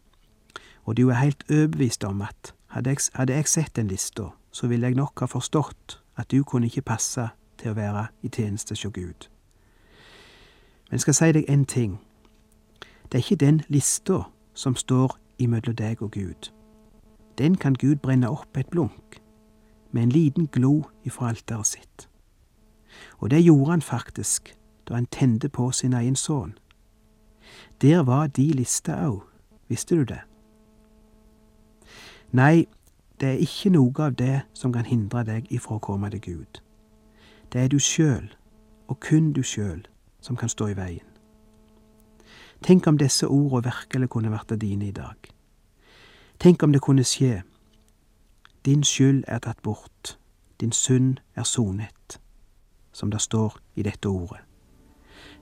og 0.89 0.97
du 0.97 1.09
er 1.09 1.15
heilt 1.15 1.45
overbevist 1.51 2.05
om 2.05 2.23
at 2.23 2.55
hadde 2.67 2.91
jeg, 2.91 2.99
hadde 3.15 3.33
jeg 3.33 3.47
sett 3.47 3.77
den 3.77 3.89
lista, 3.89 4.23
så 4.51 4.67
ville 4.67 4.87
jeg 4.87 4.97
nok 4.97 5.21
ha 5.21 5.27
forstått 5.27 6.01
at 6.17 6.31
du 6.31 6.45
kunne 6.45 6.67
ikke 6.67 6.83
passe 6.83 7.27
til 7.61 7.71
å 7.71 7.77
være 7.77 8.07
i 8.25 8.29
tjeneste 8.33 8.73
hos 8.73 8.87
Gud. 8.95 9.29
Men 10.89 10.97
jeg 10.97 11.01
skal 11.01 11.15
si 11.15 11.33
deg 11.37 11.45
en 11.49 11.65
ting. 11.69 11.99
Det 13.13 13.19
er 13.19 13.25
ikke 13.25 13.45
den 13.45 13.61
lista 13.69 14.23
som 14.55 14.77
står 14.77 15.19
imellom 15.39 15.77
deg 15.77 16.01
og 16.03 16.11
Gud. 16.17 16.49
Den 17.39 17.61
kan 17.61 17.77
Gud 17.77 18.01
brenne 18.01 18.31
opp 18.31 18.57
et 18.57 18.71
blunk, 18.73 19.21
med 19.93 20.03
en 20.03 20.15
liten 20.17 20.47
glo 20.47 20.89
ifra 21.05 21.29
alteret 21.29 21.67
sitt. 21.67 22.09
Og 23.19 23.31
det 23.31 23.45
gjorde 23.45 23.71
han 23.71 23.83
faktisk 23.83 24.55
da 24.89 24.95
han 24.95 25.07
tente 25.07 25.49
på 25.49 25.71
sin 25.71 25.93
egen 25.93 26.17
sønn. 26.17 26.57
Der 27.83 28.03
var 28.03 28.27
de 28.27 28.53
lista 28.57 28.97
òg, 29.05 29.21
visste 29.69 30.01
du 30.01 30.05
det? 30.05 30.25
Nei, 32.33 32.67
det 33.21 33.29
er 33.29 33.43
ikke 33.43 33.71
noe 33.71 34.05
av 34.05 34.15
det 34.15 34.43
som 34.55 34.73
kan 34.73 34.85
hindre 34.85 35.25
deg 35.25 35.49
ifra 35.53 35.79
å 35.79 35.83
komme 35.83 36.11
til 36.11 36.21
Gud. 36.21 36.61
Det 37.53 37.65
er 37.65 37.69
du 37.73 37.79
sjøl, 37.81 38.29
og 38.89 39.01
kun 39.01 39.33
du 39.33 39.43
sjøl, 39.43 39.87
som 40.21 40.37
kan 40.37 40.49
stå 40.49 40.69
i 40.69 40.77
veien. 40.77 41.05
Tenk 42.63 42.87
om 42.87 42.99
disse 42.99 43.27
ordene 43.27 43.71
virkelig 43.71 44.09
kunne 44.11 44.31
vært 44.31 44.61
dine 44.61 44.89
i 44.89 44.93
dag. 44.93 45.17
Tenk 46.39 46.63
om 46.63 46.73
det 46.73 46.83
kunne 46.83 47.05
skje. 47.05 47.43
Din 48.65 48.85
skyld 48.85 49.25
er 49.27 49.39
tatt 49.39 49.63
bort, 49.63 50.19
din 50.61 50.73
synd 50.73 51.19
er 51.35 51.43
sonet, 51.43 52.21
som 52.93 53.11
det 53.11 53.21
står 53.21 53.57
i 53.75 53.83
dette 53.83 54.09
ordet. 54.09 54.43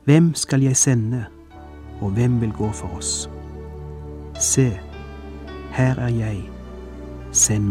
Hvem 0.05 0.35
skal 0.35 0.63
jeg 0.63 0.77
sende, 0.77 1.27
og 2.01 2.11
hvem 2.11 2.41
vil 2.41 2.53
gå 2.53 2.73
for 2.73 2.89
oss? 2.97 3.31
Se, 4.39 4.71
her 5.73 5.99
er 5.99 6.09
jeg, 6.09 6.56
send 7.37 7.71